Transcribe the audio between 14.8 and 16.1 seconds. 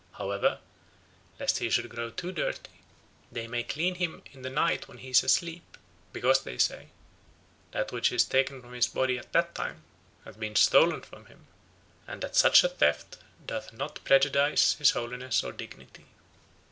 holiness or dignity.